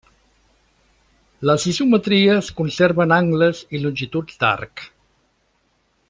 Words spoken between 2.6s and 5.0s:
conserven angles i longituds d'arc.